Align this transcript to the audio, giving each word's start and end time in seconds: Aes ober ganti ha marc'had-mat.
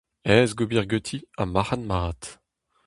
Aes 0.29 0.51
ober 0.63 0.85
ganti 0.91 1.17
ha 1.37 1.43
marc'had-mat. 1.47 2.23